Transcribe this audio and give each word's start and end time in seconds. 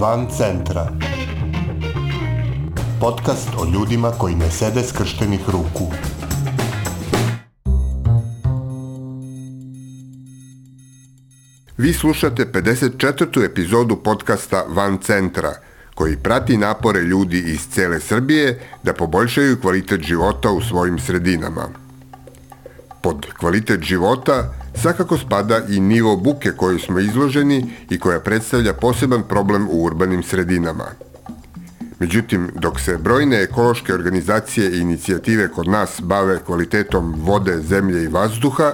Van 0.00 0.26
centra. 0.30 0.88
Podcast 3.00 3.48
o 3.58 3.64
ljudima 3.72 4.10
koji 4.10 4.34
ne 4.34 4.50
sede 4.50 4.82
skrštenih 4.82 5.40
ruku. 5.48 5.92
Vi 11.78 11.92
slušate 11.92 12.44
54. 12.44 13.44
epizodu 13.44 13.96
podcasta 13.96 14.64
Van 14.68 14.98
centra, 14.98 15.52
koji 15.94 16.16
prati 16.16 16.56
napore 16.56 17.00
ljudi 17.00 17.38
iz 17.38 17.68
cele 17.70 18.00
Srbije 18.00 18.60
da 18.82 18.92
poboljšaju 18.92 19.60
kvalitet 19.60 20.00
života 20.00 20.50
u 20.50 20.60
svojim 20.60 20.98
sredinama. 20.98 21.68
Pod 23.02 23.26
kvalitet 23.38 23.82
života 23.82 24.54
svakako 24.82 25.18
spada 25.18 25.60
i 25.68 25.80
nivo 25.80 26.16
buke 26.16 26.50
koju 26.56 26.78
smo 26.78 26.98
izloženi 26.98 27.66
i 27.90 27.98
koja 27.98 28.20
predstavlja 28.20 28.72
poseban 28.72 29.22
problem 29.28 29.68
u 29.70 29.84
urbanim 29.84 30.22
sredinama. 30.22 30.84
Međutim, 31.98 32.50
dok 32.54 32.80
se 32.80 32.96
brojne 32.96 33.42
ekološke 33.42 33.94
organizacije 33.94 34.70
i 34.70 34.80
inicijative 34.80 35.48
kod 35.48 35.68
nas 35.68 36.00
bave 36.02 36.38
kvalitetom 36.46 37.14
vode, 37.16 37.58
zemlje 37.62 38.04
i 38.04 38.08
vazduha, 38.08 38.72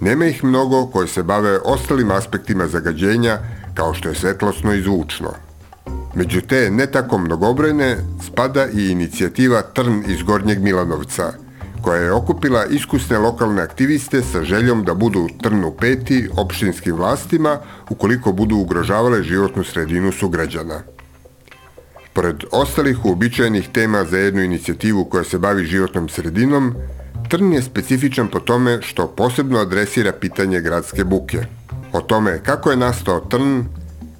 nema 0.00 0.26
ih 0.26 0.44
mnogo 0.44 0.86
koje 0.86 1.08
se 1.08 1.22
bave 1.22 1.58
ostalim 1.64 2.10
aspektima 2.10 2.66
zagađenja 2.66 3.38
kao 3.74 3.94
što 3.94 4.08
je 4.08 4.14
svetlosno 4.14 4.74
i 4.74 4.82
zvučno. 4.82 5.30
Među 6.14 6.40
te 6.40 6.70
ne 6.70 6.86
tako 6.86 7.18
mnogobrojne 7.18 7.96
spada 8.26 8.66
i 8.74 8.90
inicijativa 8.90 9.62
Trn 9.62 10.04
iz 10.08 10.22
Gornjeg 10.22 10.62
Milanovca– 10.62 11.32
koja 11.82 12.02
je 12.02 12.12
okupila 12.12 12.64
iskusne 12.64 13.18
lokalne 13.18 13.62
aktiviste 13.62 14.22
sa 14.22 14.42
željom 14.42 14.84
da 14.84 14.94
budu 14.94 15.28
trnu 15.42 15.74
peti 15.80 16.28
opštinskim 16.36 16.96
vlastima 16.96 17.58
ukoliko 17.90 18.32
budu 18.32 18.56
ugrožavale 18.56 19.22
životnu 19.22 19.64
sredinu 19.64 20.12
sugrađana. 20.12 20.80
Pored 22.12 22.44
ostalih 22.52 23.04
uobičajenih 23.04 23.68
tema 23.72 24.04
za 24.04 24.18
jednu 24.18 24.42
inicijativu 24.42 25.04
koja 25.04 25.24
se 25.24 25.38
bavi 25.38 25.64
životnom 25.64 26.08
sredinom, 26.08 26.74
Trn 27.28 27.52
je 27.52 27.62
specifičan 27.62 28.28
po 28.28 28.40
tome 28.40 28.78
što 28.82 29.06
posebno 29.06 29.58
adresira 29.58 30.12
pitanje 30.12 30.60
gradske 30.60 31.04
buke. 31.04 31.38
O 31.92 32.00
tome 32.00 32.38
kako 32.42 32.70
je 32.70 32.76
nastao 32.76 33.20
Trn, 33.20 33.64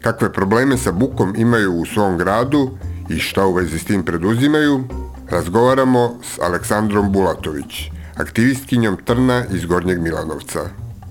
kakve 0.01 0.33
probleme 0.33 0.77
sa 0.77 0.93
bukom 0.93 1.35
imaju 1.37 1.73
u 1.73 1.87
svom 1.87 2.19
gradu 2.19 2.71
i 3.09 3.19
šta 3.19 3.47
u 3.47 3.53
vezi 3.53 3.79
s 3.79 3.85
tim 3.85 4.05
preduzimaju, 4.05 4.85
Razgovaramo 5.33 6.11
s 6.23 6.39
Aleksandrom 6.39 7.13
Bulatović, 7.13 7.91
aktivistkinjom 8.17 8.97
Trna 9.05 9.45
iz 9.55 9.65
Gornjeg 9.65 10.01
Milanovca. 10.01 10.61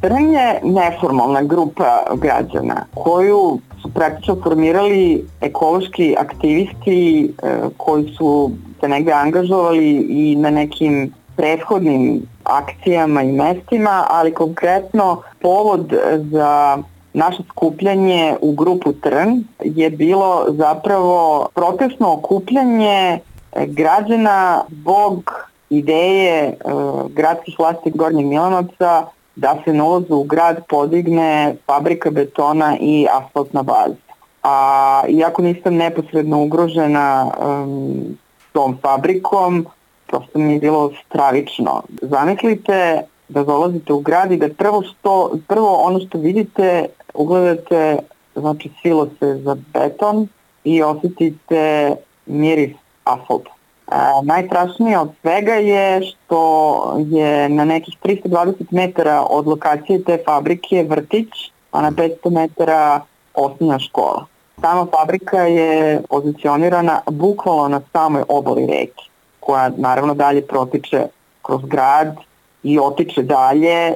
Trn 0.02 0.34
je 0.34 0.60
neformalna 0.64 1.42
grupa 1.44 2.04
građana 2.16 2.86
koju 2.94 3.60
su 3.82 3.94
praktično 3.94 4.38
formirali 4.44 5.26
ekološki 5.42 6.16
aktivisti 6.20 7.34
e, 7.44 7.60
koji 7.78 8.14
su 8.18 8.52
se 8.82 8.88
negde 8.88 9.12
angažovali 9.12 10.06
i 10.10 10.36
na 10.36 10.50
nekim 10.50 11.14
prethodnim 11.36 12.22
akcijama 12.44 13.24
i 13.24 13.32
mestima, 13.32 14.06
ali 14.10 14.34
konkretno 14.34 15.22
povod 15.40 15.94
za 16.32 16.78
naše 17.14 17.44
skupljanje 17.50 18.36
u 18.42 18.52
grupu 18.52 18.94
Trn 18.94 19.44
je 19.64 19.90
bilo 19.90 20.46
zapravo 20.50 21.48
protestno 21.56 22.14
okupljanje 22.14 23.20
građana 23.56 24.64
zbog 24.70 25.34
ideje 25.70 26.58
uh, 26.66 27.12
gradskih 27.12 27.56
vlasti 27.60 27.92
Gornjeg 27.96 28.26
Milanovca 28.26 29.06
da 29.36 29.62
se 29.66 29.74
na 29.74 29.86
ulazu 29.86 30.16
u 30.16 30.24
grad 30.24 30.66
podigne 30.70 31.56
fabrika 31.66 32.10
betona 32.10 32.78
i 32.80 33.08
asfaltna 33.12 33.64
baza. 33.64 33.96
A 34.44 35.04
iako 35.08 35.42
nisam 35.42 35.76
neposredno 35.76 36.44
ugrožena 36.44 37.32
um, 37.40 38.18
tom 38.52 38.78
fabrikom, 38.82 39.66
prosto 40.08 40.40
mi 40.40 40.54
je 40.54 40.60
bilo 40.60 40.92
stravično. 41.06 41.84
Zamislite 42.02 43.02
da 43.30 43.44
dolazite 43.44 43.94
u 43.94 44.00
grad 44.00 44.32
i 44.32 44.38
da 44.38 44.50
prvo, 44.50 44.84
što, 44.84 45.32
prvo 45.48 45.76
ono 45.76 46.00
što 46.00 46.18
vidite, 46.18 46.86
ugledate 47.14 47.98
znači 48.36 48.70
silose 48.82 49.36
za 49.36 49.56
beton 49.74 50.28
i 50.64 50.84
osetite 50.84 51.96
miris 52.26 52.72
asfalt. 53.04 53.48
A, 53.88 54.22
najstrašnije 54.24 55.00
od 55.00 55.10
svega 55.22 55.54
je 55.54 56.02
što 56.02 56.98
je 56.98 57.50
na 57.50 57.66
nekih 57.66 57.98
320 58.04 58.54
metara 58.72 59.26
od 59.30 59.48
lokacije 59.48 60.04
te 60.04 60.18
fabrike 60.26 60.86
vrtić, 60.90 61.28
a 61.72 61.82
na 61.82 61.92
500 61.92 62.30
metara 62.30 63.02
osnovna 63.34 63.80
škola. 63.80 64.26
Sama 64.62 64.88
fabrika 64.98 65.38
je 65.38 66.02
pozicionirana 66.10 67.02
bukvalno 67.10 67.68
na 67.68 67.82
samoj 67.94 68.24
oboli 68.28 68.66
reke, 68.66 69.04
koja 69.40 69.72
naravno 69.78 70.14
dalje 70.14 70.48
protiče 70.48 71.08
kroz 71.42 71.62
grad 71.66 72.16
i 72.64 72.80
otiče 72.80 73.24
dalje. 73.24 73.94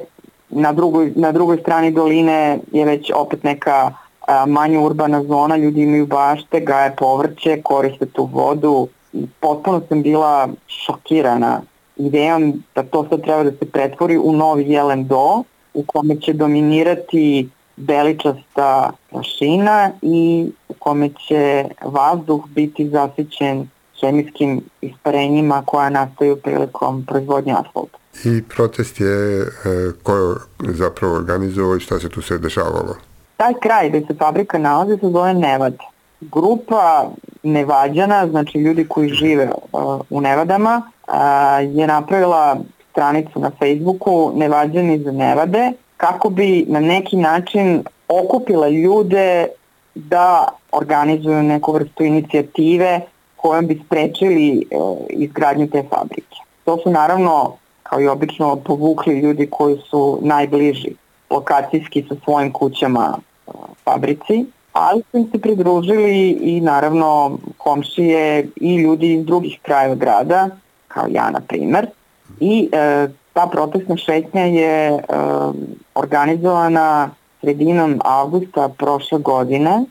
Na 0.48 0.72
drugoj, 0.72 1.12
na 1.16 1.32
drugoj 1.32 1.56
strani 1.56 1.90
doline 1.90 2.58
je 2.72 2.84
već 2.84 3.12
opet 3.14 3.44
neka 3.44 3.92
a, 4.26 4.46
manja 4.46 4.80
urbana 4.80 5.22
zona, 5.22 5.56
ljudi 5.56 5.82
imaju 5.82 6.06
bašte, 6.06 6.60
gaje 6.60 6.96
povrće, 6.96 7.62
koriste 7.62 8.06
tu 8.06 8.28
vodu, 8.32 8.88
potpuno 9.40 9.82
sam 9.88 10.02
bila 10.02 10.48
šokirana 10.66 11.62
idejom 11.96 12.62
da 12.74 12.82
to 12.82 13.06
sad 13.10 13.22
treba 13.22 13.42
da 13.42 13.50
se 13.50 13.70
pretvori 13.72 14.18
u 14.18 14.32
novi 14.32 14.64
jelen 14.70 15.06
do 15.06 15.42
u 15.74 15.84
kome 15.86 16.20
će 16.20 16.32
dominirati 16.32 17.48
beličasta 17.76 18.92
prašina 19.10 19.90
i 20.02 20.50
u 20.68 20.74
kome 20.78 21.10
će 21.28 21.64
vazduh 21.84 22.48
biti 22.48 22.88
zasićen 22.88 23.68
hemijskim 24.00 24.60
isparenjima 24.80 25.62
koja 25.66 25.90
nastaju 25.90 26.36
prilikom 26.36 27.04
proizvodnje 27.06 27.52
asfalta. 27.52 27.98
I 28.24 28.42
protest 28.42 29.00
je 29.00 29.40
e, 29.40 29.46
ko 30.02 30.36
zapravo 30.58 31.14
organizovao 31.14 31.76
i 31.76 31.80
šta 31.80 31.98
se 31.98 32.08
tu 32.08 32.22
sve 32.22 32.38
dešavalo? 32.38 32.96
Taj 33.36 33.52
kraj 33.62 33.88
gde 33.88 34.00
se 34.06 34.14
fabrika 34.14 34.58
nalazi 34.58 34.98
se 35.00 35.10
zove 35.10 35.34
Nevad. 35.34 35.76
Grupa 36.20 37.10
Nevađana, 37.42 38.26
znači 38.26 38.58
ljudi 38.58 38.88
koji 38.88 39.08
žive 39.08 39.50
u 40.10 40.20
Nevadama, 40.20 40.82
je 41.72 41.86
napravila 41.86 42.56
stranicu 42.90 43.40
na 43.40 43.50
Facebooku 43.58 44.32
Nevađani 44.34 44.98
za 44.98 45.12
Nevade 45.12 45.72
kako 45.96 46.30
bi 46.30 46.64
na 46.68 46.80
neki 46.80 47.16
način 47.16 47.84
okupila 48.08 48.68
ljude 48.68 49.46
da 49.94 50.48
organizuju 50.72 51.42
neku 51.42 51.72
vrstu 51.72 52.04
inicijative 52.04 53.00
kojom 53.36 53.66
bi 53.66 53.82
sprečili 53.86 54.66
uh, 54.70 54.98
izgradnju 55.10 55.70
te 55.70 55.82
fabrike. 55.90 56.36
To 56.64 56.78
su 56.82 56.90
naravno, 56.90 57.56
kao 57.82 58.00
i 58.00 58.08
obično, 58.08 58.56
povukli 58.56 59.18
ljudi 59.18 59.48
koji 59.50 59.76
su 59.90 60.18
najbliži 60.22 60.90
lokacijski 61.30 62.04
sa 62.08 62.14
svojim 62.24 62.52
kućama 62.52 63.18
uh, 63.46 63.54
fabrici 63.84 64.44
ali 64.78 65.02
su 65.10 65.18
im 65.18 65.28
se 65.32 65.38
pridružili 65.38 66.30
i 66.30 66.60
naravno 66.60 67.38
komšije 67.56 68.48
i 68.56 68.76
ljudi 68.76 69.12
iz 69.12 69.24
drugih 69.24 69.58
krajeva 69.62 69.94
grada, 69.94 70.48
kao 70.88 71.04
ja 71.10 71.30
na 71.30 71.40
primer. 71.40 71.86
I 72.40 72.68
e, 72.72 73.08
ta 73.32 73.46
protestna 73.46 73.96
šetnja 73.96 74.42
je 74.42 74.88
e, 74.88 75.00
organizovana 75.94 77.10
sredinom 77.40 78.00
avgusta 78.04 78.68
prošle 78.68 79.18
godine, 79.18 79.84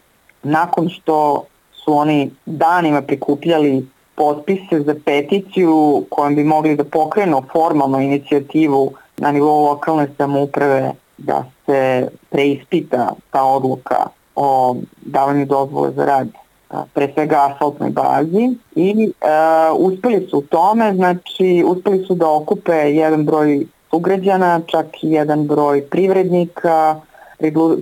nakon 0.44 0.90
što 0.90 1.46
su 1.72 1.94
oni 1.98 2.32
danima 2.46 3.02
prikupljali 3.02 3.88
potpise 4.16 4.80
za 4.80 4.96
peticiju 5.06 6.06
kojom 6.10 6.36
bi 6.36 6.44
mogli 6.44 6.76
da 6.76 6.84
pokrenu 6.84 7.44
formalnu 7.52 8.02
inicijativu 8.02 8.94
na 9.18 9.32
nivou 9.32 9.66
lokalne 9.66 10.08
samouprave 10.18 10.92
da 11.18 11.46
se 11.66 12.08
preispita 12.30 13.14
ta 13.32 13.44
odluka 13.44 14.06
o 14.36 14.76
davanju 15.02 15.46
dozvole 15.46 15.92
za 15.92 16.06
rad 16.06 16.28
pre 16.94 17.12
svega 17.14 17.50
asfaltnoj 17.52 17.90
bazi 17.90 18.56
i 18.76 19.12
e, 19.22 19.28
uspeli 19.78 20.28
su 20.30 20.38
u 20.38 20.42
tome, 20.42 20.94
znači 20.94 21.64
uspeli 21.68 22.06
su 22.06 22.16
da 22.16 22.30
okupe 22.32 22.72
jedan 22.72 23.26
broj 23.26 23.66
sugrađana, 23.90 24.62
čak 24.68 25.04
i 25.04 25.12
jedan 25.12 25.48
broj 25.48 25.82
privrednika, 25.82 27.02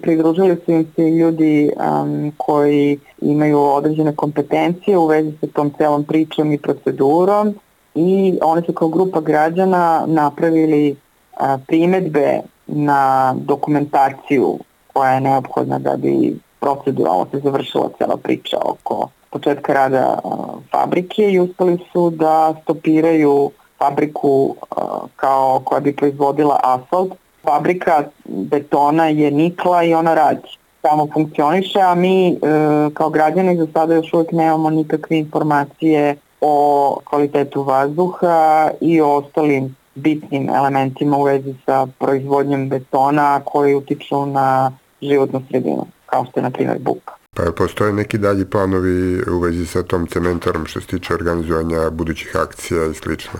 pridružili 0.01 0.57
su 0.65 0.71
im 0.71 0.87
se 0.95 1.01
ljudi 1.01 1.71
um, 1.75 2.31
koji 2.37 2.99
imaju 3.21 3.59
određene 3.59 4.15
kompetencije 4.15 4.97
u 4.97 5.05
vezi 5.07 5.31
sa 5.41 5.47
tom 5.47 5.71
celom 5.77 6.03
pričom 6.03 6.51
i 6.51 6.57
procedurom 6.57 7.55
i 7.95 8.39
oni 8.41 8.61
su 8.65 8.73
kao 8.73 8.87
grupa 8.87 9.21
građana 9.21 10.03
napravili 10.07 10.95
a, 11.37 11.57
primetbe 11.67 12.39
na 12.67 13.33
dokumentaciju 13.37 14.59
koja 14.93 15.11
je 15.11 15.21
neophodna 15.21 15.79
da 15.79 15.97
bi 15.97 16.39
proceduralno 16.59 17.27
se 17.31 17.39
završila 17.39 17.89
cela 17.97 18.17
priča 18.17 18.57
oko 18.65 19.09
početka 19.29 19.73
rada 19.73 20.19
fabrike 20.71 21.31
i 21.31 21.39
uspeli 21.39 21.79
su 21.91 22.09
da 22.09 22.55
stopiraju 22.63 23.51
fabriku 23.77 24.55
kao 25.15 25.61
koja 25.65 25.79
bi 25.79 25.95
proizvodila 25.95 26.59
asfalt. 26.63 27.13
Fabrika 27.43 28.03
betona 28.25 29.07
je 29.07 29.31
nikla 29.31 29.83
i 29.83 29.93
ona 29.93 30.13
radi. 30.13 30.47
samo 30.81 31.07
funkcioniše, 31.13 31.79
a 31.79 31.95
mi 31.95 32.29
e, 32.29 32.35
kao 32.93 33.09
građani 33.09 33.57
za 33.57 33.67
sada 33.73 33.93
još 33.95 34.13
uvijek 34.13 34.31
nemamo 34.31 34.69
nikakve 34.69 35.17
informacije 35.17 36.15
o 36.41 36.97
kvalitetu 37.05 37.63
vazduha 37.63 38.69
i 38.81 39.01
o 39.01 39.15
ostalim 39.15 39.75
bitnim 39.95 40.49
elementima 40.49 41.17
u 41.17 41.23
vezi 41.23 41.55
sa 41.65 41.87
proizvodnjom 41.99 42.69
betona 42.69 43.41
koji 43.45 43.75
utiču 43.75 44.25
na 44.25 44.71
životnu 45.09 45.41
sredinu, 45.49 45.87
kao 46.05 46.25
što 46.25 46.39
je 46.39 46.43
na 46.43 46.49
primjer 46.49 46.77
buka. 46.79 47.13
Pa 47.35 47.43
postoje 47.57 47.93
neki 47.93 48.17
dalji 48.17 48.45
planovi 48.45 49.21
u 49.31 49.39
vezi 49.39 49.65
sa 49.65 49.83
tom 49.83 50.07
cementorom 50.07 50.65
što 50.65 50.81
se 50.81 50.87
tiče 50.87 51.13
organizovanja 51.13 51.89
budućih 51.89 52.35
akcija 52.35 52.85
i 52.85 52.93
slično? 52.93 53.39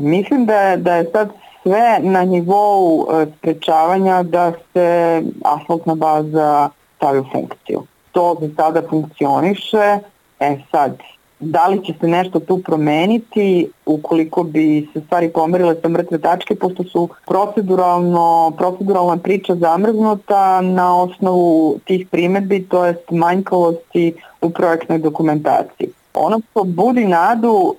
Mislim 0.00 0.46
da 0.46 0.60
je, 0.60 0.76
da 0.76 0.96
je 0.96 1.10
sad 1.12 1.30
sve 1.62 1.98
na 2.00 2.24
nivou 2.24 3.06
e, 3.10 3.26
sprečavanja 3.38 4.22
da 4.22 4.52
se 4.72 5.22
asfaltna 5.44 5.94
baza 5.94 6.68
stavi 6.96 7.18
u 7.18 7.24
funkciju. 7.32 7.82
To 8.12 8.36
za 8.40 8.48
sada 8.56 8.82
funkcioniše, 8.90 9.98
e 10.40 10.58
sad 10.70 10.98
da 11.42 11.66
li 11.66 11.84
će 11.84 11.92
se 12.00 12.08
nešto 12.08 12.40
tu 12.40 12.58
promeniti 12.58 13.68
ukoliko 13.86 14.42
bi 14.42 14.88
se 14.92 15.00
stvari 15.06 15.28
pomerile 15.28 15.74
sa 15.82 15.88
mrtve 15.88 16.18
tačke, 16.18 16.54
pošto 16.54 16.84
su 16.84 17.08
proceduralno, 17.26 18.52
proceduralna 18.58 19.16
priča 19.16 19.54
zamrznuta 19.54 20.60
na 20.60 21.02
osnovu 21.02 21.78
tih 21.84 22.06
primetbi, 22.10 22.66
to 22.68 22.86
jest 22.86 23.10
manjkavosti 23.10 24.14
u 24.40 24.50
projektnoj 24.50 24.98
dokumentaciji. 24.98 25.88
Ono 26.14 26.40
što 26.50 26.64
budi 26.64 27.04
nadu 27.04 27.52
uh, 27.52 27.74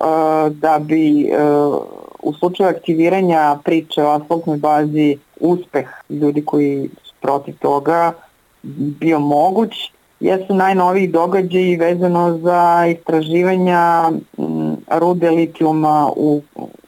da 0.52 0.78
bi 0.80 1.24
uh, 1.24 1.82
u 2.22 2.32
slučaju 2.32 2.68
aktiviranja 2.68 3.58
priče 3.64 4.02
o 4.02 4.10
asfaltnoj 4.10 4.56
bazi 4.56 5.16
uspeh 5.40 5.88
ljudi 6.10 6.44
koji 6.44 6.90
su 7.02 7.14
protiv 7.20 7.54
toga 7.58 8.12
bio 9.00 9.18
moguć, 9.18 9.70
jesu 10.24 10.54
najnoviji 10.54 11.06
događaji 11.08 11.76
vezano 11.76 12.38
za 12.38 12.86
istraživanja 12.86 14.10
rude 14.90 15.30
litijuma 15.30 16.10
u, 16.16 16.42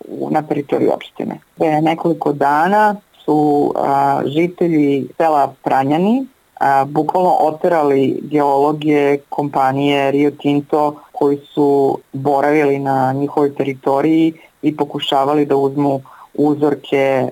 u, 0.09 0.31
na 0.31 0.43
teritoriju 0.43 0.93
opštine. 0.93 1.41
Pre 1.57 1.81
nekoliko 1.81 2.33
dana 2.33 2.97
su 3.25 3.73
a, 3.77 4.23
žitelji 4.27 5.09
sela 5.17 5.55
Pranjani 5.63 6.27
a, 6.61 6.85
bukvalno 6.85 7.37
oterali 7.41 8.21
geologije 8.23 9.19
kompanije 9.29 10.11
Rio 10.11 10.31
Tinto 10.31 10.95
koji 11.13 11.39
su 11.55 11.99
boravili 12.13 12.79
na 12.79 13.13
njihovoj 13.13 13.55
teritoriji 13.55 14.33
i 14.63 14.77
pokušavali 14.77 15.47
da 15.47 15.57
uzmu 15.57 16.01
uzorke 16.39 16.97
e, 16.97 17.31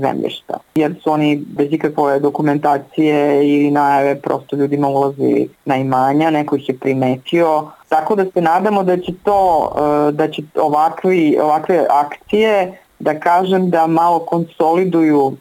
zemljišta. 0.00 0.58
Jer 0.74 0.94
su 1.02 1.10
oni 1.10 1.44
bez 1.46 1.72
ikakve 1.72 2.20
dokumentacije 2.20 3.42
i 3.48 3.70
najave 3.70 4.20
prosto 4.20 4.56
ljudima 4.56 4.88
ulazi 4.88 5.48
na 5.64 5.76
imanja, 5.76 6.30
neko 6.30 6.56
ih 6.56 6.68
je 6.68 6.78
primetio. 6.78 7.70
Tako 7.88 8.14
da 8.14 8.24
se 8.24 8.40
nadamo 8.40 8.82
da 8.82 8.96
će 8.96 9.12
to, 9.22 9.70
e, 10.08 10.12
da 10.12 10.30
će 10.30 10.42
ovakvi, 10.54 11.38
ovakve 11.42 11.86
akcije 11.90 12.78
da 12.98 13.20
kažem 13.20 13.70
da 13.70 13.86
malo 13.86 14.18
konsoliduju 14.18 15.36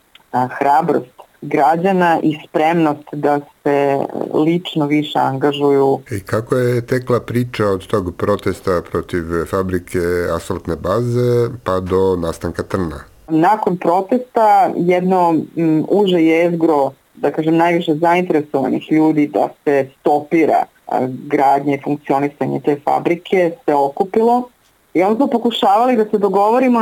hrabrost 0.49 1.22
građana 1.43 2.19
i 2.23 2.37
spremnost 2.47 3.03
da 3.11 3.39
se 3.63 3.97
lično 4.33 4.87
više 4.87 5.19
angažuju. 5.19 5.99
I 6.11 6.19
kako 6.19 6.55
je 6.55 6.85
tekla 6.85 7.19
priča 7.19 7.65
od 7.65 7.87
tog 7.87 8.15
protesta 8.17 8.81
protiv 8.91 9.23
fabrike 9.49 9.99
asfaltne 10.35 10.75
baze 10.75 11.49
pa 11.63 11.79
do 11.79 12.15
nastanka 12.15 12.63
trna? 12.63 12.99
Nakon 13.27 13.77
protesta 13.77 14.71
jedno 14.75 15.35
m, 15.57 15.85
uže 15.89 16.21
jezgro, 16.21 16.91
da 17.15 17.31
kažem 17.31 17.57
najviše 17.57 17.95
zainteresovanih 17.95 18.91
ljudi 18.91 19.27
da 19.27 19.49
se 19.63 19.89
stopira 19.99 20.65
gradnje 21.07 21.75
i 21.75 21.81
funkcionisanje 21.83 22.59
te 22.59 22.79
fabrike 22.85 23.51
se 23.65 23.73
okupilo 23.73 24.49
I 24.93 25.03
onda 25.03 25.15
smo 25.15 25.27
pokušavali 25.27 25.97
da 25.97 26.05
se 26.05 26.17
dogovorimo 26.17 26.79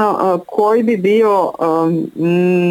koji 0.48 0.84
bi 0.84 0.98
bio, 0.98 1.52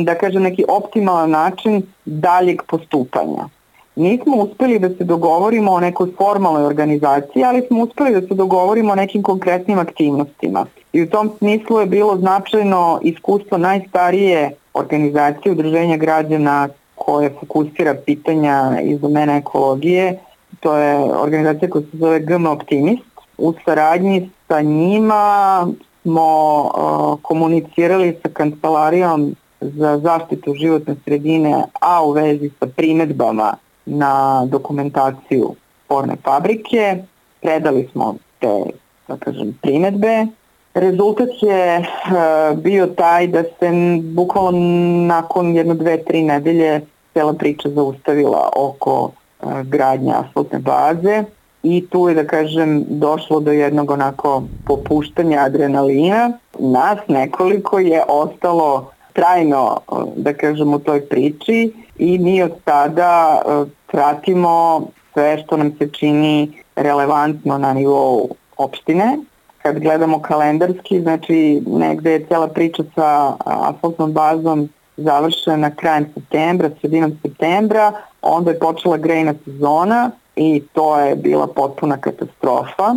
da 0.05 0.15
kažem, 0.15 0.43
neki 0.43 0.65
optimalan 0.69 1.31
način 1.31 1.83
daljeg 2.05 2.63
postupanja. 2.63 3.49
Nismo 3.97 4.37
uspeli 4.37 4.79
da 4.79 4.89
se 4.89 5.05
dogovorimo 5.05 5.73
o 5.73 5.81
nekoj 5.81 6.09
formalnoj 6.19 6.65
organizaciji, 6.65 7.45
ali 7.45 7.63
smo 7.67 7.83
uspeli 7.83 8.21
da 8.21 8.27
se 8.27 8.35
dogovorimo 8.35 8.93
o 8.93 8.97
nekim 8.97 9.23
konkretnim 9.23 9.79
aktivnostima. 9.79 10.67
I 10.93 11.03
u 11.03 11.11
tom 11.11 11.31
smislu 11.39 11.81
je 11.81 11.87
bilo 11.87 12.17
značajno 12.17 13.01
iskustvo 13.03 13.59
najstarije 13.59 14.51
organizacije 14.75 15.53
udruženja 15.53 15.97
građana 15.97 16.69
koje 16.95 17.35
fokusira 17.41 17.95
pitanja 18.07 18.81
iz 18.83 19.01
domena 19.01 19.37
ekologije. 19.37 20.19
To 20.61 20.77
je 20.77 20.97
organizacija 20.97 21.71
koja 21.71 21.83
se 21.83 21.97
zove 21.99 22.21
GM 22.21 22.47
Optimist. 22.47 23.03
U 23.39 23.55
saradnji 23.65 24.31
sa 24.51 24.61
njima 24.61 25.67
smo 26.03 26.61
uh, 26.61 27.19
komunicirali 27.23 28.19
sa 28.23 28.29
kancelarijom 28.33 29.35
za 29.61 29.99
zaštitu 29.99 30.55
životne 30.55 30.95
sredine, 31.05 31.65
a 31.81 32.05
u 32.05 32.11
vezi 32.11 32.51
sa 32.61 32.67
primetbama 32.67 33.55
na 33.87 34.45
dokumentaciju 34.47 35.55
sporne 35.85 36.17
fabrike. 36.25 36.97
Predali 37.41 37.89
smo 37.93 38.15
te, 38.39 38.65
da 39.09 39.17
kažem, 39.17 39.59
primetbe. 39.63 40.27
Rezultat 40.75 41.29
je 41.41 41.79
uh, 41.79 42.59
bio 42.59 42.87
taj 42.87 43.27
da 43.27 43.43
se 43.43 43.71
bukvalno 44.03 45.07
nakon 45.07 45.55
jedno, 45.57 45.75
dve, 45.75 46.05
tri 46.05 46.23
nedelje 46.23 46.81
cela 47.15 47.33
priča 47.33 47.69
zaustavila 47.69 48.51
oko 48.57 49.11
uh, 49.43 49.61
gradnja 49.63 50.15
asfaltne 50.19 50.59
baze 50.59 51.25
i 51.63 51.87
tu 51.91 52.09
je 52.09 52.15
da 52.15 52.27
kažem 52.27 52.85
došlo 52.89 53.41
do 53.41 53.53
jednog 53.53 53.91
onako 53.91 54.43
popuštanja 54.67 55.41
adrenalina. 55.41 56.33
Nas 56.59 56.99
nekoliko 57.09 57.79
je 57.79 58.03
ostalo 58.09 58.91
trajno 59.13 59.81
da 60.17 60.35
kažem 60.35 60.75
u 60.75 60.79
toj 60.79 61.09
priči 61.09 61.73
i 61.99 62.19
mi 62.19 62.43
od 62.43 62.53
tada 62.65 63.43
e, 63.45 63.65
pratimo 63.87 64.87
sve 65.13 65.39
što 65.39 65.57
nam 65.57 65.73
se 65.79 65.89
čini 65.93 66.53
relevantno 66.77 67.59
na 67.59 67.73
nivou 67.73 68.29
opštine. 68.57 69.19
Kad 69.63 69.79
gledamo 69.79 70.23
kalendarski, 70.23 71.01
znači 71.01 71.63
negde 71.67 72.13
je 72.13 72.27
cijela 72.27 72.49
priča 72.49 72.83
sa 72.95 73.37
asfaltnom 73.45 74.13
bazom 74.13 74.69
završena 74.97 75.71
krajem 75.71 76.07
septembra, 76.15 76.71
sredinom 76.81 77.19
septembra, 77.23 77.93
onda 78.23 78.51
je 78.51 78.59
počela 78.59 78.97
grejna 78.97 79.35
sezona 79.45 80.11
i 80.37 80.63
to 80.73 80.99
je 80.99 81.17
bila 81.17 81.47
potpuna 81.47 81.97
katastrofa 81.97 82.95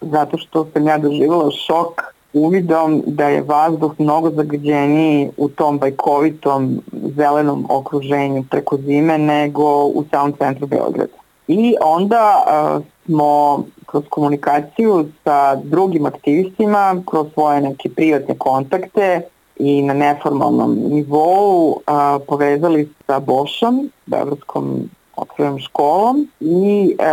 zato 0.00 0.38
što 0.38 0.66
sam 0.72 0.86
ja 0.86 0.98
doživjela 0.98 1.50
šok 1.50 2.02
uvidom 2.32 3.02
da 3.06 3.28
je 3.28 3.42
vazduh 3.42 3.92
mnogo 3.98 4.30
zagađeniji 4.30 5.30
u 5.36 5.48
tom 5.48 5.78
bajkovitom 5.78 6.80
zelenom 7.16 7.66
okruženju 7.70 8.44
preko 8.50 8.76
zime 8.76 9.18
nego 9.18 9.84
u 9.84 10.04
samom 10.10 10.32
centru 10.38 10.66
Beograda. 10.66 11.12
I 11.48 11.74
onda 11.80 12.44
uh, 12.46 12.84
smo 13.04 13.64
kroz 13.86 14.04
komunikaciju 14.10 15.06
sa 15.24 15.56
drugim 15.56 16.06
aktivistima, 16.06 17.02
kroz 17.10 17.26
svoje 17.34 17.60
neke 17.60 17.88
privatne 17.88 18.34
kontakte 18.38 19.22
i 19.56 19.82
na 19.82 19.94
neformalnom 19.94 20.74
nivou 20.74 21.80
a, 21.86 22.18
povezali 22.26 22.88
sa 23.06 23.20
Bošom, 23.20 23.90
Beogradskom 24.06 24.90
otvorenom 25.16 25.58
školom 25.58 26.28
i 26.40 26.96
e, 26.98 27.04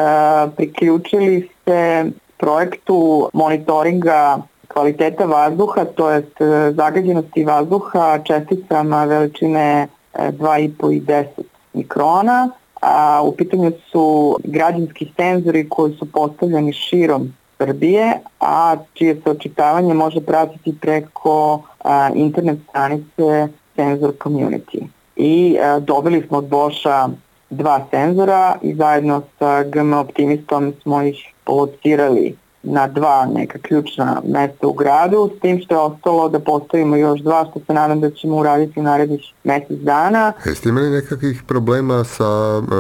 priključili 0.56 1.50
se 1.66 2.06
projektu 2.38 3.30
monitoringa 3.34 4.42
kvaliteta 4.68 5.26
vazduha, 5.26 5.86
to 5.86 6.10
je 6.10 6.24
zagađenosti 6.72 7.44
vazduha 7.44 8.20
česticama 8.24 9.06
veličine 9.06 9.88
2,5 10.14 10.94
i 10.94 11.02
10 11.02 11.26
mikrona. 11.74 12.50
A, 12.82 13.22
u 13.24 13.32
pitanju 13.32 13.72
su 13.92 14.38
građanski 14.44 15.12
senzori 15.16 15.70
koji 15.70 15.94
su 15.94 16.12
postavljeni 16.12 16.74
širom 16.74 17.34
Srbije, 17.58 18.20
a 18.40 18.76
čije 18.94 19.22
se 19.24 19.30
očitavanje 19.30 19.94
može 19.94 20.22
pratiti 20.22 20.76
preko 20.82 21.62
a, 21.84 22.10
internet 22.16 22.60
stranice 22.70 23.48
Sensor 23.76 24.12
Community. 24.24 24.88
I 25.16 25.58
a, 25.62 25.80
dobili 25.80 26.26
smo 26.28 26.38
od 26.38 26.48
Boša 26.48 27.10
dva 27.52 27.88
senzora 27.92 28.56
i 28.62 28.76
zajedno 28.76 29.22
sa 29.40 29.64
GM 29.64 29.94
Optimistom 29.94 30.74
smo 30.84 31.02
ih 31.02 31.18
locirali 31.48 32.36
na 32.64 32.88
dva 32.88 33.26
neka 33.34 33.60
ključna 33.60 34.22
mesta 34.26 34.68
u 34.68 34.74
gradu, 34.74 35.30
s 35.38 35.40
tim 35.40 35.62
što 35.62 35.74
je 35.74 35.80
ostalo 35.80 36.30
da 36.30 36.40
postavimo 36.40 36.96
još 36.96 37.20
dva, 37.22 37.46
što 37.52 37.60
se 37.68 37.74
nadam 37.74 38.02
da 38.02 38.12
ćemo 38.12 38.38
uraditi 38.38 38.80
u 38.80 38.84
narednih 38.84 39.22
mesec 39.44 39.80
dana. 39.80 40.34
Jeste 40.46 40.70
imali 40.70 40.90
nekakvih 40.90 41.44
problema 41.48 42.04
sa 42.04 42.24
e, 42.24 42.76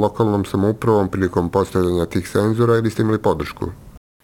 lokalnom 0.00 0.44
samoupravom 0.44 1.08
prilikom 1.08 1.48
postavljanja 1.48 2.06
tih 2.06 2.28
senzora 2.28 2.76
ili 2.76 2.90
ste 2.90 3.02
imali 3.02 3.18
podršku? 3.18 3.66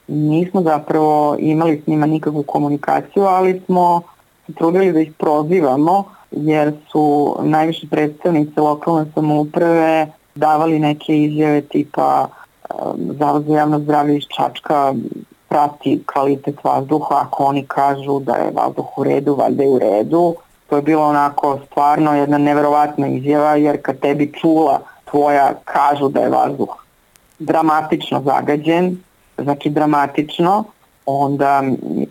Nismo 0.08 0.62
zapravo 0.62 1.36
imali 1.38 1.82
s 1.84 1.86
njima 1.86 2.06
nikakvu 2.06 2.42
komunikaciju, 2.42 3.22
ali 3.22 3.62
smo 3.66 4.02
se 4.46 4.52
trudili 4.52 4.92
da 4.92 5.00
ih 5.00 5.12
prozivamo 5.18 6.04
jer 6.30 6.72
su 6.92 7.36
najviše 7.42 7.86
predstavnice 7.90 8.60
lokalne 8.60 9.06
samouprave 9.14 10.06
davali 10.34 10.78
neke 10.78 11.22
izjave 11.22 11.60
tipa 11.60 12.28
Zavod 13.18 13.44
za 13.44 13.54
javno 13.54 13.78
zdravlje 13.78 14.16
iz 14.16 14.24
Čačka 14.36 14.94
prati 15.48 16.02
kvalitet 16.12 16.64
vazduha, 16.64 17.20
ako 17.26 17.44
oni 17.44 17.66
kažu 17.66 18.20
da 18.20 18.34
je 18.34 18.52
vazduh 18.54 18.98
u 18.98 19.04
redu, 19.04 19.34
valjda 19.34 19.62
je 19.62 19.68
u 19.68 19.78
redu. 19.78 20.34
To 20.68 20.76
je 20.76 20.82
bilo 20.82 21.06
onako 21.06 21.58
stvarno 21.66 22.14
jedna 22.14 22.38
neverovatna 22.38 23.06
izjava, 23.08 23.54
jer 23.54 23.82
kad 23.82 24.00
tebi 24.00 24.32
čula 24.40 24.80
tvoja 25.04 25.52
kažu 25.64 26.08
da 26.08 26.20
je 26.20 26.28
vazduh 26.28 26.68
dramatično 27.38 28.22
zagađen, 28.24 28.96
znači 29.38 29.70
dramatično, 29.70 30.64
onda 31.10 31.62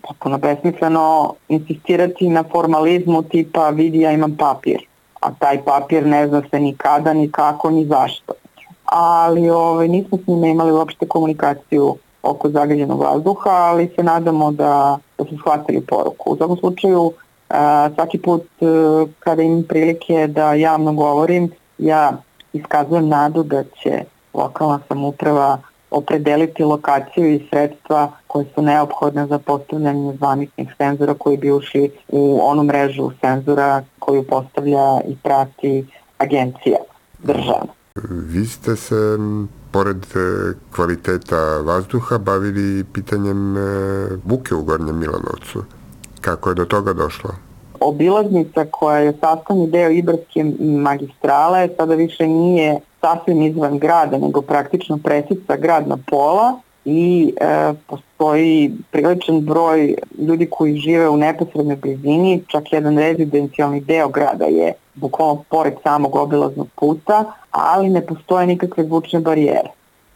potpuno 0.08 0.38
besmisleno 0.38 1.34
insistirati 1.48 2.30
na 2.30 2.44
formalizmu 2.52 3.24
tipa 3.24 3.70
vidi 3.70 4.00
ja 4.00 4.12
imam 4.12 4.36
papir, 4.38 4.82
a 5.22 5.34
taj 5.34 5.64
papir 5.64 6.06
ne 6.06 6.28
zna 6.28 6.42
se 6.52 6.60
ni 6.60 6.76
kada, 6.78 7.14
ni 7.14 7.32
kako, 7.32 7.70
ni 7.70 7.86
zašto. 7.86 8.34
Ali 8.86 9.50
ove, 9.50 9.60
ovaj, 9.60 9.88
nismo 9.88 10.18
s 10.18 10.28
njima 10.28 10.48
imali 10.48 10.72
uopšte 10.72 11.08
komunikaciju 11.08 11.96
oko 12.24 12.50
zagađenog 12.50 13.00
vazduha, 13.00 13.50
ali 13.50 13.92
se 13.96 14.04
nadamo 14.04 14.52
da, 14.52 14.98
da 15.18 15.26
su 15.26 15.38
shvatili 15.38 15.82
poruku. 15.82 16.32
U 16.32 16.38
svakom 16.38 16.58
slučaju, 16.58 17.12
a, 17.50 17.90
svaki 17.96 18.18
put 18.18 18.44
a, 18.62 18.66
e, 18.66 19.12
kada 19.20 19.42
imam 19.42 19.64
prilike 19.64 20.28
da 20.28 20.54
javno 20.54 20.94
govorim, 20.94 21.52
ja 21.78 22.18
iskazujem 22.54 23.08
nadu 23.08 23.44
da 23.44 23.64
će 23.64 24.04
lokalna 24.34 24.80
samuprava 24.88 25.58
opredeliti 25.92 26.64
lokaciju 26.64 27.34
i 27.34 27.48
sredstva 27.50 28.12
koje 28.28 28.46
su 28.56 28.62
neophodne 28.62 29.28
za 29.28 29.40
postavljanje 29.40 30.16
zvaničnih 30.18 30.74
senzora 30.78 31.14
koji 31.14 31.38
bi 31.38 31.52
ušli 31.52 31.92
u 32.08 32.40
onu 32.42 32.64
mrežu 32.64 33.12
senzora 33.22 33.84
koju 34.00 34.24
postavlja 34.24 35.02
i 35.08 35.16
prati 35.24 35.86
agencija 36.18 36.78
državna. 37.24 37.74
Vi 38.10 38.46
ste 38.46 38.76
se 38.76 38.96
pored 39.72 39.98
e, 39.98 40.54
kvaliteta 40.76 41.58
vazduha 41.58 42.18
bavili 42.18 42.84
pitanjem 42.94 43.58
e, 43.58 43.62
buke 44.24 44.56
u 44.56 44.64
Gornjem 44.64 45.00
Milanovcu. 45.00 45.64
Kako 46.22 46.50
je 46.50 46.56
do 46.56 46.66
toga 46.66 46.94
došlo? 46.94 47.30
Obilaznica 47.80 48.66
koja 48.72 48.98
je 48.98 49.14
sastavni 49.22 49.72
deo 49.72 49.90
Ibarske 49.90 50.44
magistrale 50.60 51.70
sada 51.78 51.96
više 51.96 52.28
nije 52.28 52.80
sasvim 53.02 53.42
izvan 53.42 53.80
grada, 53.80 54.18
nego 54.18 54.42
praktično 54.42 54.98
presica 55.04 55.56
grad 55.56 55.88
na 55.88 55.98
pola 56.08 56.60
i 56.86 57.34
e, 57.42 57.74
postoji 57.88 58.72
priličan 58.92 59.40
broj 59.40 59.96
ljudi 60.18 60.48
koji 60.52 60.78
žive 60.78 61.10
u 61.10 61.18
neposrednoj 61.18 61.76
blizini, 61.76 62.44
čak 62.48 62.74
jedan 62.74 62.98
rezidencijalni 62.98 63.82
deo 63.82 64.08
grada 64.08 64.46
je 64.46 64.74
bukvalno 64.96 65.44
pored 65.50 65.74
samog 65.84 66.16
obilaznog 66.16 66.68
puta, 66.76 67.24
ali 67.52 67.90
ne 67.90 68.06
postoje 68.06 68.48
nikakve 68.48 68.84
zvučne 68.84 69.20
barijere. 69.20 69.70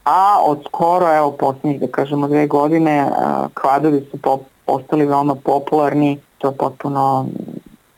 A 0.05 0.37
od 0.45 0.63
skoro, 0.67 1.17
evo 1.17 1.31
poslednjih 1.31 1.79
da 1.79 1.87
kažemo 1.87 2.27
dve 2.27 2.47
godine, 2.47 2.97
e, 2.97 3.11
kvadovi 3.53 4.07
su 4.11 4.17
po, 4.17 4.39
postali 4.65 5.05
veoma 5.05 5.35
popularni, 5.35 6.19
to 6.37 6.47
je 6.47 6.57
potpuno 6.57 7.25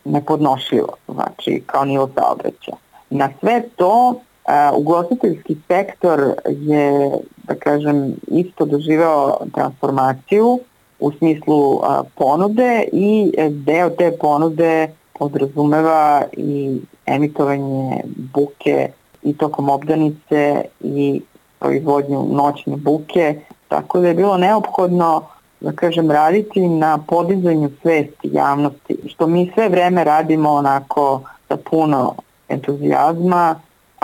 nepodnošljivo, 0.05 0.93
znači 1.07 1.63
kao 1.65 1.85
nivo 1.85 2.09
saobraćaja. 2.15 2.77
Na 3.09 3.29
sve 3.39 3.63
to 3.75 4.19
Uh, 4.45 4.77
ugostiteljski 4.77 5.57
sektor 5.67 6.33
je, 6.47 7.11
da 7.43 7.55
kažem, 7.55 8.15
isto 8.27 8.65
doživeo 8.65 9.37
transformaciju 9.53 10.59
u 10.99 11.11
smislu 11.11 11.71
uh, 11.71 11.83
ponude 12.15 12.83
i 12.91 13.33
deo 13.49 13.89
te 13.89 14.11
ponude 14.21 14.87
podrazumeva 15.19 16.23
i 16.37 16.81
emitovanje 17.05 18.01
buke 18.33 18.89
i 19.23 19.37
tokom 19.37 19.69
obdanice 19.69 20.61
i 20.79 21.21
proizvodnju 21.59 22.25
noćne 22.31 22.77
buke, 22.77 23.39
tako 23.67 23.99
da 23.99 24.07
je 24.07 24.13
bilo 24.13 24.37
neophodno 24.37 25.23
da 25.63 25.71
kažem, 25.71 26.11
raditi 26.11 26.67
na 26.67 26.97
podizanju 27.07 27.69
svesti 27.81 28.29
javnosti, 28.31 28.97
što 29.07 29.27
mi 29.27 29.51
sve 29.53 29.69
vreme 29.69 30.03
radimo 30.03 30.51
onako 30.51 31.21
sa 31.47 31.57
puno 31.69 32.15
entuzijazma 32.49 33.55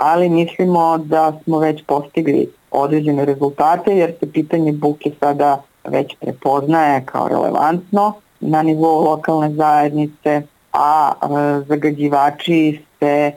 ali 0.02 0.28
mislimo 0.28 0.98
da 0.98 1.32
smo 1.44 1.58
već 1.58 1.82
postigli 1.86 2.50
određene 2.70 3.24
rezultate 3.24 3.96
jer 3.96 4.12
se 4.20 4.32
pitanje 4.32 4.72
buke 4.72 5.10
sada 5.20 5.62
već 5.84 6.16
prepoznaje 6.20 7.02
kao 7.06 7.28
relevantno 7.28 8.12
na 8.40 8.62
nivou 8.62 9.04
lokalne 9.04 9.50
zajednice, 9.50 10.42
a 10.72 11.12
e, 11.12 11.26
zagađivači 11.68 12.80
se 12.98 13.06
e, 13.06 13.32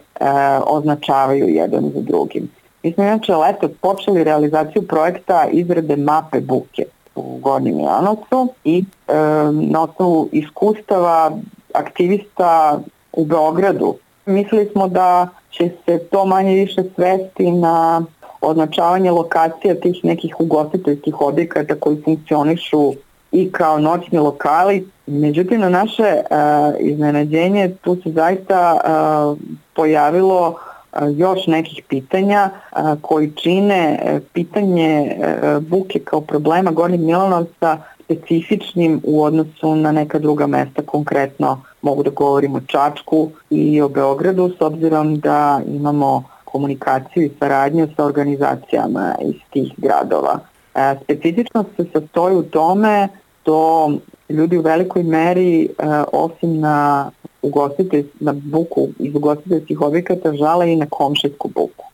označavaju 0.66 1.48
jedan 1.48 1.92
za 1.96 2.02
drugim. 2.02 2.50
Mi 2.84 2.94
smo 2.94 3.04
inače 3.04 3.36
leto 3.36 3.70
počeli 3.82 4.24
realizaciju 4.24 4.88
projekta 4.88 5.48
izrade 5.52 5.96
mape 5.96 6.40
buke 6.42 6.84
u 7.16 7.38
Gornjem 7.42 7.80
Janovcu 7.80 8.48
i 8.64 8.78
e, 9.08 9.14
na 9.52 9.82
osnovu 9.84 10.30
iskustava 10.32 11.32
aktivista 11.74 12.80
u 13.14 13.26
Beogradu 13.26 13.96
mislili 14.26 14.70
smo 14.72 14.88
da 14.88 15.28
će 15.50 15.72
se 15.86 16.00
to 16.12 16.26
manje 16.26 16.56
više 16.56 16.84
svesti 16.96 17.52
na 17.52 18.06
označavanje 18.42 19.12
lokacija 19.12 19.76
tih 19.76 20.06
nekih 20.06 20.36
ugostiteljskih 20.40 21.22
objekata 21.22 21.76
koji 21.80 22.02
funkcionišu 22.04 22.94
i 23.32 23.52
kao 23.52 23.80
noćni 23.80 24.20
lokali. 24.20 24.88
Međutim, 25.08 25.60
na 25.60 25.70
naše 25.70 26.04
uh, 26.04 26.76
iznenađenje 26.80 27.76
tu 27.82 27.96
se 27.96 28.12
zaista 28.12 28.74
uh, 28.74 29.38
pojavilo 29.74 30.50
uh, 30.50 31.18
još 31.18 31.48
nekih 31.48 31.84
pitanja 31.88 32.50
uh, 32.50 33.02
koji 33.02 33.32
čine 33.32 34.00
uh, 34.04 34.22
pitanje 34.34 35.18
uh, 35.18 35.64
buke 35.64 36.00
kao 36.00 36.22
problema 36.22 36.72
Gornjeg 36.72 37.02
Milanovca 37.02 37.78
specifičnim 38.04 39.02
u 39.04 39.24
odnosu 39.24 39.76
na 39.76 39.92
neka 39.92 40.20
druga 40.20 40.48
mesta, 40.48 40.82
konkretno 40.86 41.62
mogu 41.84 42.04
da 42.04 42.10
govorim 42.10 42.56
o 42.56 42.62
Čačku 42.68 43.30
i 43.50 43.82
o 43.82 43.90
Beogradu, 43.90 44.50
s 44.58 44.62
obzirom 44.62 45.20
da 45.20 45.62
imamo 45.68 46.24
komunikaciju 46.46 47.24
i 47.24 47.32
saradnju 47.40 47.88
sa 47.96 48.06
organizacijama 48.06 49.16
iz 49.22 49.36
tih 49.50 49.74
gradova. 49.78 50.40
E, 50.76 50.96
specifično 51.04 51.66
se 51.78 51.86
sastoji 51.94 52.36
u 52.36 52.44
tome 52.44 53.08
to 53.44 53.92
ljudi 54.30 54.58
u 54.58 54.62
velikoj 54.62 55.04
meri, 55.04 55.66
e, 55.66 55.70
osim 56.12 56.60
na, 56.60 57.12
ugostitelj, 57.42 58.08
na 58.20 58.34
buku 58.34 58.88
iz 59.00 59.16
ugostiteljskih 59.16 59.82
objekata, 59.82 60.34
žale 60.34 60.74
i 60.74 60.76
na 60.76 60.86
komšijsku 60.90 61.48
buku. 61.48 61.86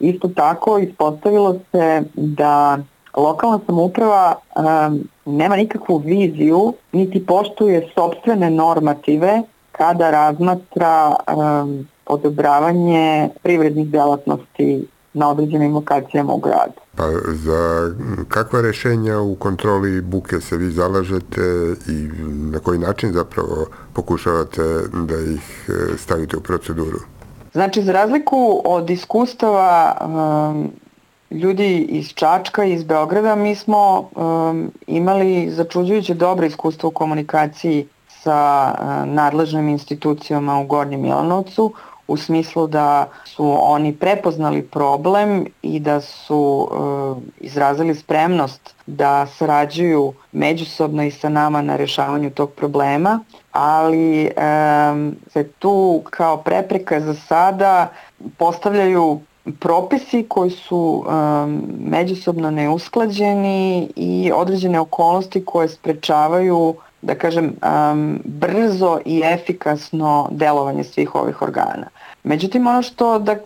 Isto 0.00 0.28
tako 0.28 0.78
ispostavilo 0.78 1.58
se 1.72 2.02
da 2.14 2.78
lokalna 3.16 3.60
samouprava 3.66 4.34
um, 4.56 5.08
nema 5.28 5.56
nikakvu 5.56 5.98
viziju, 5.98 6.72
niti 6.92 7.26
poštuje 7.26 7.88
sobstvene 7.94 8.50
normative 8.50 9.42
kada 9.72 10.10
razmatra 10.10 11.14
um, 11.36 11.88
odobravanje 12.06 13.28
privrednih 13.42 13.88
delatnosti 13.90 14.86
na 15.12 15.30
određenim 15.30 15.74
lokacijama 15.74 16.32
u 16.32 16.38
gradu. 16.38 16.80
Pa 16.96 17.04
za 17.32 17.90
kakva 18.28 18.60
rešenja 18.60 19.20
u 19.20 19.34
kontroli 19.34 20.00
buke 20.00 20.40
se 20.40 20.56
vi 20.56 20.70
zalažete 20.70 21.74
i 21.88 22.08
na 22.52 22.58
koji 22.58 22.78
način 22.78 23.12
zapravo 23.12 23.66
pokušavate 23.92 24.62
da 24.92 25.20
ih 25.20 25.68
e, 25.68 25.96
stavite 25.96 26.36
u 26.36 26.40
proceduru? 26.40 26.98
Znači, 27.52 27.82
za 27.82 27.92
razliku 27.92 28.62
od 28.64 28.90
iskustava 28.90 29.96
um, 30.00 30.70
ljudi 31.30 31.78
iz 31.78 32.08
Čačka 32.14 32.64
i 32.64 32.72
iz 32.72 32.84
Beograda, 32.84 33.34
mi 33.34 33.54
smo 33.54 34.10
um, 34.14 34.72
imali 34.86 35.50
začuđujuće 35.50 36.14
dobro 36.14 36.46
iskustvo 36.46 36.88
u 36.88 36.92
komunikaciji 36.92 37.86
sa 38.08 38.72
uh, 38.72 39.14
nadležnim 39.14 39.68
institucijama 39.68 40.60
u 40.60 40.66
Gornjem 40.66 41.00
Milanovcu, 41.00 41.72
u 42.08 42.16
smislu 42.16 42.66
da 42.66 43.08
su 43.24 43.56
oni 43.60 43.96
prepoznali 43.96 44.62
problem 44.62 45.46
i 45.62 45.80
da 45.80 46.00
su 46.00 46.68
uh, 46.70 47.22
izrazili 47.40 47.94
spremnost 47.94 48.74
da 48.86 49.26
sarađuju 49.26 50.12
međusobno 50.32 51.02
i 51.02 51.10
sa 51.10 51.28
nama 51.28 51.62
na 51.62 51.76
rešavanju 51.76 52.30
tog 52.30 52.50
problema, 52.50 53.20
ali 53.52 54.30
um, 54.30 55.16
se 55.32 55.48
tu 55.58 56.02
kao 56.10 56.36
prepreka 56.36 57.00
za 57.00 57.14
sada 57.14 57.88
postavljaju 58.38 59.20
propisi 59.60 60.26
koji 60.28 60.50
su 60.50 61.04
um, 61.06 61.62
međusobno 61.80 62.50
neusklađeni 62.50 63.88
i 63.96 64.32
određene 64.34 64.80
okolnosti 64.80 65.44
koje 65.44 65.68
sprečavaju 65.68 66.74
da 67.02 67.14
kažem, 67.14 67.52
um, 67.92 68.20
brzo 68.24 68.98
i 69.04 69.22
efikasno 69.24 70.28
delovanje 70.30 70.84
svih 70.84 71.14
ovih 71.14 71.42
organa. 71.42 71.86
Međutim, 72.24 72.66
ono 72.66 72.82
što 72.82 73.18
da, 73.18 73.36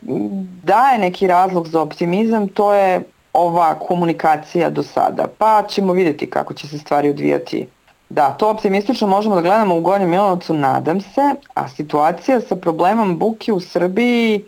daje 0.62 0.98
neki 0.98 1.26
razlog 1.26 1.68
za 1.68 1.80
optimizam, 1.80 2.48
to 2.48 2.74
je 2.74 3.02
ova 3.32 3.74
komunikacija 3.74 4.70
do 4.70 4.82
sada. 4.82 5.26
Pa 5.38 5.62
ćemo 5.68 5.92
videti 5.92 6.30
kako 6.30 6.54
će 6.54 6.68
se 6.68 6.78
stvari 6.78 7.10
odvijati. 7.10 7.66
Da, 8.08 8.30
to 8.30 8.50
optimistično 8.50 9.06
možemo 9.06 9.34
da 9.34 9.40
gledamo 9.40 9.76
u 9.76 9.80
Gornjem 9.80 10.10
Milanovcu, 10.10 10.54
nadam 10.54 11.00
se, 11.00 11.34
a 11.54 11.68
situacija 11.68 12.40
sa 12.40 12.56
problemom 12.56 13.18
buke 13.18 13.52
u 13.52 13.60
Srbiji 13.60 14.44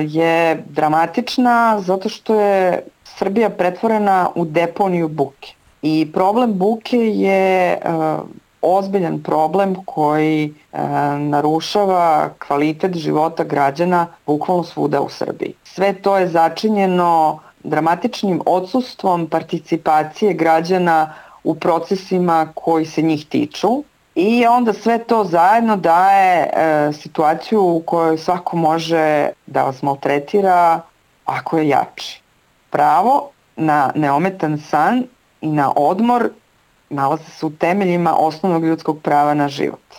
je 0.00 0.64
dramatična 0.68 1.80
zato 1.80 2.08
što 2.08 2.40
je 2.40 2.84
Srbija 3.04 3.50
pretvorena 3.50 4.28
u 4.34 4.44
deponiju 4.44 5.08
buke. 5.08 5.54
I 5.82 6.10
problem 6.12 6.58
buke 6.58 6.98
je 6.98 7.78
ozbiljan 8.62 9.22
problem 9.22 9.74
koji 9.84 10.54
e, 10.72 10.78
narušava 11.18 12.30
kvalitet 12.46 12.96
života 12.96 13.44
građana 13.44 14.06
bukvalno 14.26 14.64
svuda 14.64 15.00
u 15.00 15.08
Srbiji. 15.08 15.54
Sve 15.64 15.92
to 15.92 16.16
je 16.18 16.28
začinjeno 16.28 17.38
dramatičnim 17.64 18.40
odsustvom 18.46 19.26
participacije 19.26 20.34
građana 20.34 21.14
u 21.44 21.54
procesima 21.54 22.52
koji 22.54 22.86
se 22.86 23.02
njih 23.02 23.26
tiču 23.26 23.84
i 24.20 24.46
onda 24.46 24.72
sve 24.72 24.98
to 24.98 25.24
zajedno 25.24 25.76
daje 25.76 26.50
e, 26.52 26.92
situaciju 26.92 27.62
u 27.62 27.82
kojoj 27.86 28.18
svako 28.18 28.56
može 28.56 29.28
da 29.46 29.62
vas 29.62 29.82
maltretira 29.82 30.80
ako 31.24 31.58
je 31.58 31.68
jači. 31.68 32.22
Pravo 32.70 33.30
na 33.56 33.92
neometan 33.94 34.58
san 34.58 35.04
i 35.40 35.48
na 35.48 35.72
odmor 35.76 36.30
nalaze 36.90 37.24
se 37.24 37.46
u 37.46 37.50
temeljima 37.50 38.16
osnovnog 38.18 38.64
ljudskog 38.64 39.02
prava 39.02 39.34
na 39.34 39.48
život. 39.48 39.94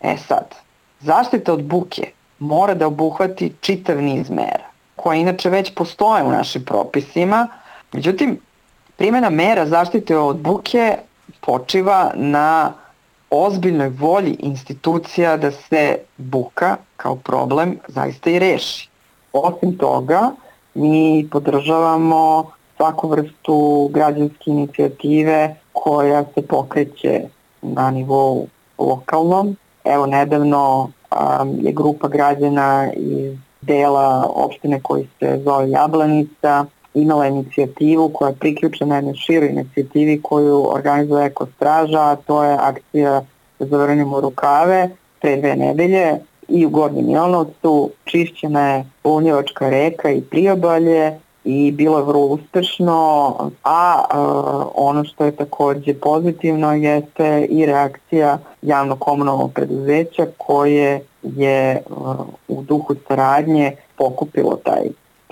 E 0.00 0.16
sad, 0.16 0.54
zaštita 1.00 1.52
od 1.52 1.62
buke 1.62 2.10
mora 2.38 2.74
da 2.74 2.86
obuhvati 2.86 3.52
čitav 3.60 4.02
niz 4.02 4.30
mera, 4.30 4.66
koje 4.96 5.20
inače 5.20 5.50
već 5.50 5.74
postoje 5.74 6.22
u 6.22 6.30
našim 6.30 6.64
propisima, 6.64 7.48
međutim, 7.92 8.40
primjena 8.96 9.30
mera 9.30 9.66
zaštite 9.66 10.18
od 10.18 10.36
buke 10.36 10.98
počiva 11.40 12.10
na 12.14 12.72
ozbiljnoj 13.34 13.88
volji 13.88 14.36
institucija 14.38 15.36
da 15.36 15.50
se 15.50 15.98
buka 16.16 16.76
kao 16.96 17.16
problem 17.16 17.78
zaista 17.88 18.30
i 18.30 18.38
reši. 18.38 18.88
Osim 19.32 19.78
toga, 19.78 20.30
mi 20.74 21.28
podržavamo 21.30 22.50
svaku 22.76 23.08
vrstu 23.08 23.88
građanske 23.92 24.50
inicijative 24.50 25.56
koja 25.72 26.24
se 26.34 26.46
pokreće 26.46 27.20
na 27.62 27.90
nivou 27.90 28.46
lokalnom. 28.78 29.56
Evo, 29.84 30.06
nedavno 30.06 30.82
um, 30.82 31.58
je 31.62 31.72
grupa 31.72 32.08
građana 32.08 32.92
iz 32.96 33.38
dela 33.60 34.30
opštine 34.34 34.80
koji 34.82 35.08
se 35.18 35.40
zove 35.44 35.70
Jablanica 35.70 36.66
imala 36.94 37.26
inicijativu 37.26 38.08
koja 38.08 38.28
je 38.28 38.36
priključena 38.36 38.96
jednoj 38.96 39.14
široj 39.14 39.48
inicijativi 39.48 40.22
koju 40.22 40.66
organizuje 40.70 41.26
Eko 41.26 41.46
Straža, 41.56 42.00
a 42.00 42.16
to 42.16 42.44
je 42.44 42.56
akcija 42.60 43.22
za 43.58 43.66
zavrnimo 43.66 44.20
rukave 44.20 44.90
pre 45.20 45.36
dve 45.36 45.56
nedelje 45.56 46.18
i 46.48 46.66
u 46.66 46.70
Gornjem 46.70 47.06
Milnovcu 47.06 47.90
čišćena 48.04 48.70
je 48.70 48.84
Lunjevačka 49.04 49.70
reka 49.70 50.10
i 50.10 50.22
Priobalje 50.22 51.18
i 51.44 51.72
bilo 51.72 51.98
je 51.98 52.04
vrlo 52.04 52.26
uspešno, 52.26 53.34
a 53.64 54.04
uh, 54.04 54.66
ono 54.74 55.04
što 55.04 55.24
je 55.24 55.36
takođe 55.36 55.94
pozitivno 55.94 56.72
jeste 56.74 57.46
i 57.50 57.66
reakcija 57.66 58.38
javno-komunalnog 58.62 59.52
preduzeća 59.52 60.26
koje 60.38 61.00
je 61.22 61.82
uh, 61.90 62.16
u 62.48 62.62
duhu 62.62 62.94
saradnje 63.08 63.76
pokupilo 63.96 64.56
taj 64.56 64.82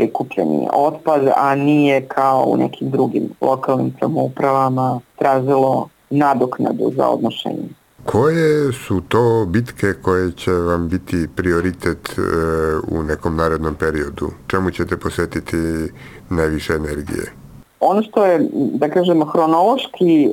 prikupljeni 0.03 0.69
otpad, 0.73 1.23
a 1.37 1.55
nije 1.55 2.09
kao 2.09 2.45
u 2.47 2.57
nekim 2.57 2.91
drugim 2.91 3.29
lokalnim 3.41 3.93
samoupravama 4.01 5.01
tražilo 5.19 5.89
nadoknadu 6.11 6.93
za 6.97 7.09
odnošenje. 7.09 7.69
Koje 8.05 8.73
su 8.73 9.01
to 9.09 9.47
bitke 9.49 9.93
koje 10.03 10.33
će 10.33 10.53
vam 10.53 10.89
biti 10.89 11.29
prioritet 11.37 12.09
e, 12.09 12.23
u 12.89 13.03
nekom 13.03 13.37
narednom 13.37 13.75
periodu? 13.75 14.31
Čemu 14.47 14.71
ćete 14.71 14.97
posvetiti 14.97 15.57
najviše 16.31 16.73
energije? 16.73 17.41
Ono 17.85 18.03
što 18.03 18.25
je, 18.25 18.49
da 18.53 18.88
kažemo, 18.88 19.25
hronološki 19.25 20.25
e, 20.25 20.31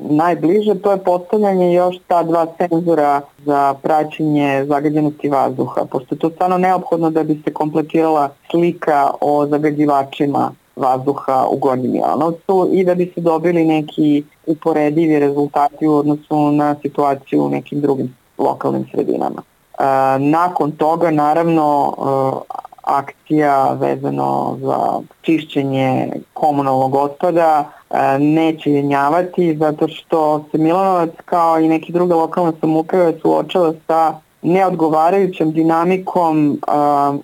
najbliže, 0.00 0.74
to 0.74 0.92
je 0.92 1.04
postavljanje 1.04 1.74
još 1.74 1.96
ta 2.06 2.22
dva 2.22 2.46
senzora 2.58 3.20
za 3.44 3.74
praćenje 3.82 4.64
zagađenosti 4.68 5.28
vazduha, 5.28 5.84
pošto 5.90 6.14
je 6.14 6.18
to 6.18 6.30
stvarno 6.30 6.58
neophodno 6.58 7.10
da 7.10 7.22
bi 7.22 7.42
se 7.44 7.52
kompletirala 7.52 8.30
slika 8.50 9.10
o 9.20 9.46
zagađivačima 9.46 10.52
vazduha 10.76 11.46
u 11.50 11.56
Gornjem 11.56 11.92
Milanovcu 11.92 12.68
i 12.72 12.84
da 12.84 12.94
bi 12.94 13.12
se 13.14 13.20
dobili 13.20 13.64
neki 13.64 14.24
uporedivi 14.46 15.18
rezultati 15.18 15.86
u 15.86 15.94
odnosu 15.94 16.52
na 16.52 16.76
situaciju 16.82 17.44
u 17.44 17.48
nekim 17.48 17.80
drugim 17.80 18.16
lokalnim 18.38 18.86
sredinama. 18.90 19.42
E, 19.78 19.84
nakon 20.18 20.70
toga, 20.70 21.10
naravno, 21.10 21.94
e, 21.98 22.67
akcija 22.88 23.72
vezano 23.72 24.58
za 24.60 25.00
čišćenje 25.22 26.12
komunalnog 26.32 26.94
otpada 26.94 27.64
e, 27.90 28.18
neće 28.18 28.72
jenjavati 28.72 29.56
zato 29.56 29.88
što 29.88 30.44
se 30.50 30.58
Milanovac 30.58 31.10
kao 31.24 31.60
i 31.60 31.68
neke 31.68 31.92
druge 31.92 32.14
lokalne 32.14 32.52
samouprave 32.60 33.12
suočava 33.22 33.72
sa 33.86 34.14
neodgovarajućom 34.42 35.52
dinamikom 35.52 36.60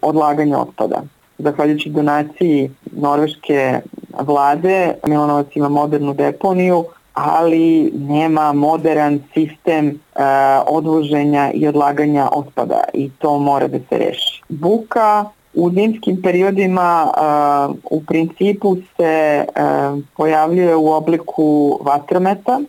odlaganja 0.03 0.59
otpada 0.59 1.03
zahvaljujući 1.38 1.90
donaciji 1.90 2.70
norveške 2.92 3.81
vlade, 4.20 4.94
Milanovac 5.07 5.46
ima 5.55 5.68
modernu 5.68 6.14
deponiju, 6.14 6.85
ali 7.14 7.92
nema 7.94 8.53
modern 8.53 9.18
sistem 9.35 9.88
e, 9.88 9.94
odvoženja 10.66 11.50
i 11.55 11.68
odlaganja 11.68 12.29
otpada 12.33 12.85
i 12.94 13.11
to 13.18 13.38
mora 13.38 13.68
da 13.68 13.79
se 13.79 13.98
reši. 13.98 14.42
Buka 14.48 15.24
u 15.55 15.71
zimskim 15.71 16.23
periodima 16.23 17.12
u 17.90 18.03
principu 18.05 18.77
se 18.97 19.45
pojavljuje 20.17 20.77
u 20.77 20.93
obliku 20.93 21.79
vatrometa. 21.83 22.61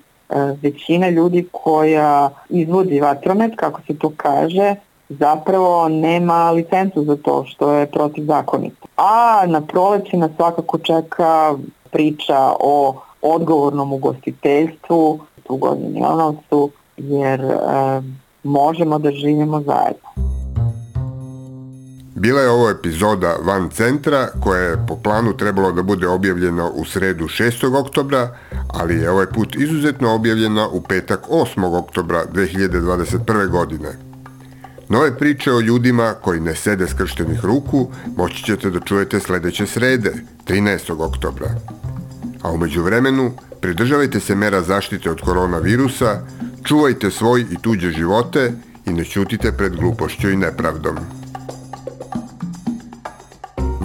Većina 0.62 1.10
ljudi 1.10 1.48
koja 1.52 2.30
izvodi 2.50 3.00
vatromet, 3.00 3.52
kako 3.56 3.82
se 3.88 3.98
to 3.98 4.12
kaže, 4.17 4.76
zapravo 5.10 5.89
nema 5.89 6.52
licencu 6.52 7.04
za 7.04 7.15
to 7.15 7.45
što 7.45 7.71
je 7.71 7.86
protivzakonito. 7.86 8.88
A 8.98 9.43
na 9.48 9.62
proleći 9.62 10.17
nas 10.17 10.32
svakako 10.36 10.78
čeka 10.78 11.56
priča 11.91 12.54
o 12.60 12.95
odgovornom 13.21 13.93
ugostiteljstvu 13.93 15.19
u 15.50 15.60
Milanovcu, 15.93 16.69
jer 16.98 17.41
možemo 18.43 19.00
da 19.00 19.12
živimo 19.12 19.62
zajedno. 19.62 20.24
Bila 22.17 22.41
je 22.41 22.49
ovo 22.49 22.69
epizoda 22.69 23.36
Van 23.43 23.69
Centra 23.69 24.28
koja 24.43 24.62
je 24.62 24.86
po 24.88 24.95
planu 24.95 25.38
trebalo 25.38 25.71
da 25.71 25.82
bude 25.82 26.08
objavljena 26.08 26.69
u 26.69 26.86
sredu 26.86 27.25
6. 27.25 27.75
oktobra, 27.75 28.38
ali 28.67 28.95
je 28.95 29.10
ovaj 29.10 29.25
put 29.25 29.56
izuzetno 29.56 30.13
objavljena 30.13 30.67
u 30.67 30.82
petak 30.82 31.19
8. 31.30 31.78
oktobra 31.78 32.25
2021. 32.34 33.47
godine. 33.47 33.89
Nove 34.89 35.17
priče 35.17 35.51
o 35.51 35.60
ljudima 35.60 36.13
koji 36.21 36.39
ne 36.39 36.56
sede 36.56 36.88
skrštenih 36.88 37.45
ruku 37.45 37.91
moći 38.17 38.43
ćete 38.43 38.69
da 38.69 38.80
čujete 38.80 39.19
sledeće 39.19 39.65
srede, 39.65 40.13
13. 40.47 41.01
oktobra. 41.01 41.49
A 42.41 42.51
umeđu 42.51 42.84
vremenu, 42.84 43.32
pridržavajte 43.62 44.19
se 44.19 44.36
mera 44.36 44.62
zaštite 44.62 45.12
od 45.12 45.21
koronavirusa, 45.21 46.21
čuvajte 46.63 47.12
svoj 47.12 47.45
i 47.51 47.58
tuđe 47.62 47.91
živote 47.91 48.54
i 48.86 48.93
ne 48.93 49.06
ćutite 49.06 49.51
pred 49.51 49.75
glupošću 49.75 50.30
i 50.30 50.38
nepravdom. 50.38 51.24